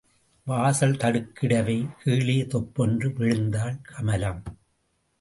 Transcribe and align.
வாசல் 0.47 0.97
தடுக்கிடவே, 0.97 1.77
கீழே 2.03 2.47
தொப்பென்று 2.47 3.09
விழுந்தாள் 3.09 3.81
கமலம். 3.81 4.43